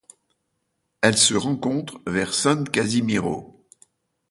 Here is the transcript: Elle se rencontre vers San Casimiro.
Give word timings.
Elle 1.01 1.15
se 1.15 1.35
rencontre 1.35 2.01
vers 2.07 2.33
San 2.33 2.67
Casimiro. 2.67 3.63